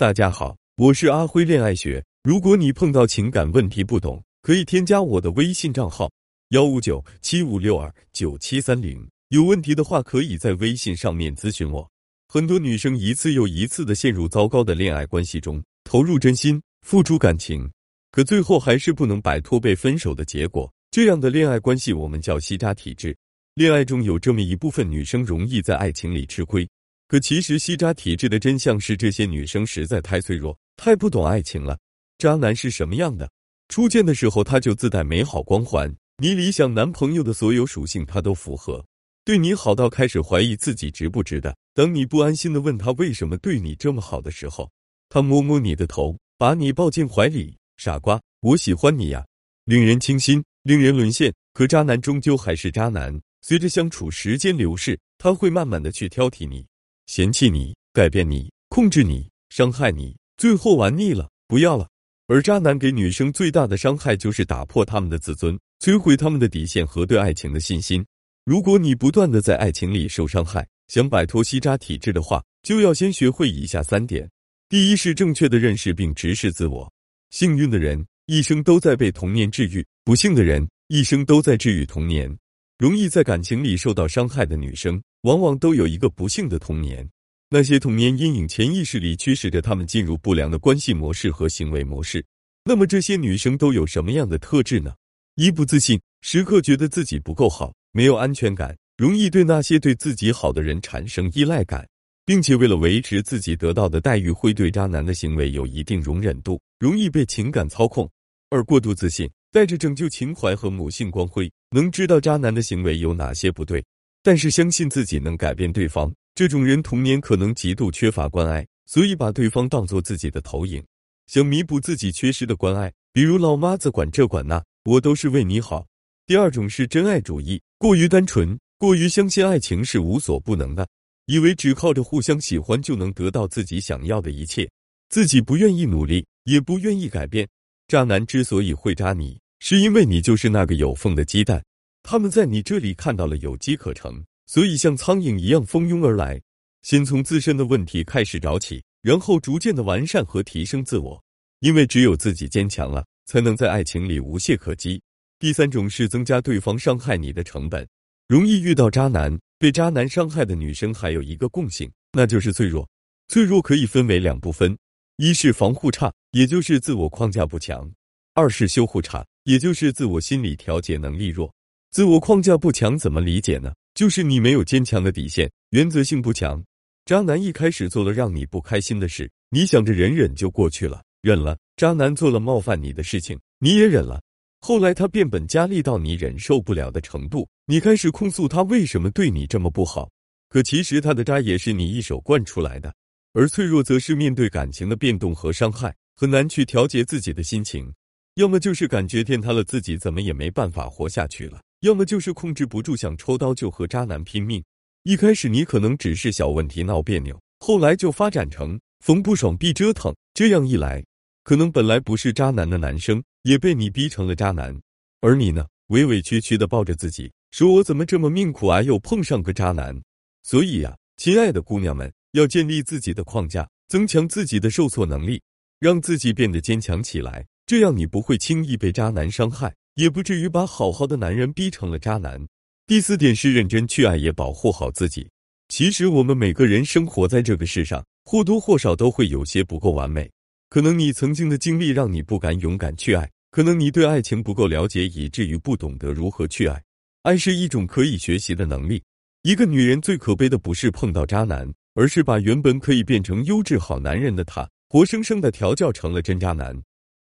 [0.00, 2.02] 大家好，我是阿辉恋爱学。
[2.22, 6.10] 如果你碰到情感问题不懂，可以添加我的微信账号
[6.52, 9.06] 幺五九七五六二九七三零。
[9.28, 11.86] 有问题的话，可以在微信上面咨询我。
[12.28, 17.70] 很多女生一次又一次的陷入糟糕的恋爱关系中，投入真心，付出感情，
[18.10, 20.72] 可最后还是不能摆脱被分手的结果。
[20.90, 23.14] 这样的恋爱关系，我们叫吸渣体质。
[23.54, 26.66] 恋爱中有这么一部分女生容易在爱情里吃亏。
[27.10, 31.76] 可其实，吸渣体质的真相是，这些女生实在太脆弱，太不懂爱情了。
[32.18, 33.28] 渣男是什么样的？
[33.66, 38.86] 初见的时候他就自带美好光环，你理想男朋友的所有属性他都符合，
[39.24, 41.52] 对你好到开始怀疑自己值不值得。
[41.74, 44.70] 等你不安心的问他为什么对你这么好的时候，
[45.08, 47.56] 他摸摸你的头，把你抱进怀里。
[47.76, 49.26] 傻瓜，我喜欢你呀，
[49.64, 51.34] 令人倾心，令人沦陷。
[51.54, 56.64] 可渣男终究还是渣男，随着相处时间流逝，他会慢慢的去挑剔你。
[57.10, 61.88] 嫌弃你，改变你，控制你，伤害你，最后玩腻了，不要了。
[62.28, 68.06] 而渣男给女生最大的伤害就是打破他们的自尊，摧毁他们的底线和对爱情的信心。
[68.44, 74.30] 如果你不断的在爱情里受伤害，想摆脱吸渣体质的话，就要先学会以下三点：
[74.68, 76.88] 第一是正确的认识并直视自我。
[77.30, 82.32] 幸运的人一生都在被童年治愈，不幸的人一生都在治愈童年。
[82.78, 85.02] 容易在感情里受到伤害的女生。
[85.22, 87.06] 往往都有一个不幸的童年，
[87.50, 92.24] 那些童年阴影潜意识里驱使着他们进入不良的关系模式和行为模式。
[92.64, 94.94] 那么这些女生都有什么样的特质呢？
[95.34, 101.86] 一不自信，时刻觉得自己不够好，没有安全感，容易对那些对自己好的人产生依赖感，
[102.24, 108.10] 并且为了维持自己得到的待遇，会对渣男的行为有一定容忍度，容易被情感操控。
[108.48, 113.84] 二过度自信，带着拯救情怀和母性光辉，能知道渣男的行为有哪些不对。
[114.22, 120.84] 但是相信自己能改变对方，这种人童年可能极度缺乏关爱，所以把对方当做自己的投影，
[121.26, 125.86] 想弥补自己缺失的关爱，比如老妈子管这管那，我都是为你好。
[126.26, 130.86] 第二种是真爱主义，过于单纯，过于相信爱情是无所不能的，
[131.26, 134.70] 以为只靠着互相喜欢就能得到自己想要的一切，
[135.08, 137.48] 自己不愿意努力，也不愿意改变。
[137.88, 141.60] 渣男之所以会渣你，是因为你就是那个有缝的鸡蛋。
[142.10, 146.42] 他们在你这里看到了有机可乘，所以像苍蝇一样蜂拥而来。
[146.82, 151.22] 先从自身的问题开始找起，然后逐渐的完善和提升自我。
[151.60, 155.00] 因为只有自己坚强了，才能在爱情里无懈可击。
[155.38, 157.86] 第三种是增加对方伤害你的成本。
[158.26, 162.88] 容易遇到渣男，被渣男伤害的女生还有一个共性，那就是脆弱。
[163.28, 164.76] 脆弱可以分为两部分：
[165.18, 167.88] 一是防护差，也就是自我框架不强；
[168.34, 171.54] 二是修护差，也就是自我心理调节能力弱。
[171.90, 173.72] 自我框架不强怎么理解呢？
[173.94, 176.62] 就是你没有坚强的底线，原则性不强。
[177.04, 181.58] 渣男一开始做了让你不开心的事，你想着忍忍就过去了，忍了。
[181.74, 184.22] 渣男做了冒犯你的事情，你也忍了。
[184.60, 190.08] 后来他变本加厉到你忍受不了的程度，你开始控诉他为什么对你这么不好。
[190.48, 192.94] 可其实他的渣也是你一手惯出来的。
[193.32, 197.92] 而脆弱则是面对感情的变动和伤害，很难去调节自己的心情，
[198.34, 201.60] 要么就是感觉天塌了，自己怎么也没办法活下去了。
[201.80, 204.62] 要么就是控制不住，想抽刀就和渣男拼命。
[205.04, 210.14] 一开始你可能只是小问题闹别扭，后来就发展成逢不爽必折腾。
[210.34, 211.02] 这样一来，
[211.42, 214.78] 可能本来不是渣男的男生也被你逼成了渣男，
[215.22, 219.98] 而你呢，委委屈屈的抱着自己，说我怎么这么命苦啊，又碰上个渣男。
[220.42, 225.40] 所以呀，亲爱的姑娘们，要建立自己的框架，增强自己的受挫能力，
[225.78, 229.74] 让自己变得坚强起来，这样你不会轻易被渣男伤害。
[230.00, 232.42] 也不至于把好好的男人逼成了渣男。
[232.86, 235.28] 第四点是认真去爱，也保护好自己。
[235.68, 240.28] 其实我们每个人生活在这个世上，或多或少都会有些不够完美。
[240.70, 246.82] 可能你曾经的经历让你不敢勇敢去爱，可能你对爱情不够了解，以至于不懂得如何去爱。
[247.24, 249.02] 爱是一种可以学习的能力。
[249.42, 256.74] 一个女人最可悲的不是碰到渣男，而是把原本可以变成优质好男人的他，活生生的调教成了真渣男。